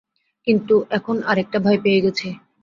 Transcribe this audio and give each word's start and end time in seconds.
কিন্তু 0.47 0.75
এখন 0.91 1.15
আরেকটা 1.23 1.57
ভাই 1.59 1.77
পেয়ে 1.83 2.03
গেছি। 2.03 2.27